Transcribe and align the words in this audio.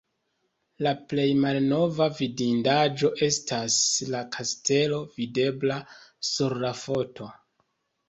La 0.85 0.93
plej 1.11 1.25
malnova 1.43 2.07
vidindaĵo 2.21 3.13
estas 3.29 3.79
la 4.17 4.25
kastelo 4.39 5.01
videbla 5.21 5.81
sur 6.35 6.61
la 6.69 6.77
foto. 6.85 7.35